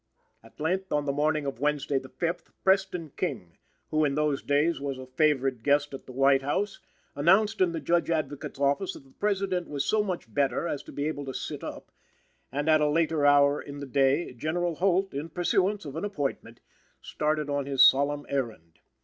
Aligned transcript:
At 0.41 0.59
length, 0.59 0.91
on 0.91 1.05
the 1.05 1.11
morning 1.11 1.45
of 1.45 1.59
Wednesday, 1.59 1.99
the 1.99 2.09
fifth, 2.09 2.49
Preston 2.63 3.11
King, 3.15 3.59
who, 3.91 4.03
in 4.03 4.15
those 4.15 4.41
days, 4.41 4.81
was 4.81 4.97
a 4.97 5.05
favored 5.05 5.61
guest 5.61 5.93
at 5.93 6.07
the 6.07 6.11
White 6.11 6.41
House, 6.41 6.79
announced 7.13 7.61
in 7.61 7.71
the 7.71 7.79
Judge 7.79 8.09
Advocate's 8.09 8.59
office 8.59 8.93
that 8.93 9.03
the 9.03 9.11
President 9.19 9.67
was 9.69 9.85
so 9.85 10.01
much 10.03 10.33
better 10.33 10.67
as 10.67 10.81
to 10.81 10.91
be 10.91 11.07
able 11.07 11.25
to 11.25 11.35
sit 11.35 11.63
up; 11.63 11.91
and 12.51 12.67
at 12.67 12.81
a 12.81 12.89
later 12.89 13.27
hour 13.27 13.61
in 13.61 13.79
the 13.79 13.85
day, 13.85 14.33
General 14.33 14.73
Holt, 14.73 15.13
in 15.13 15.29
pursuance 15.29 15.85
of 15.85 15.95
an 15.95 16.03
appointment, 16.03 16.61
started 16.99 17.47
on 17.47 17.67
his 17.67 17.85
solemn 17.85 18.25
errand. 18.27 18.79